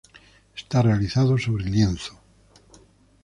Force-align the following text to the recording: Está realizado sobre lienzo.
Está 0.55 0.81
realizado 0.81 1.37
sobre 1.37 1.65
lienzo. 1.65 2.15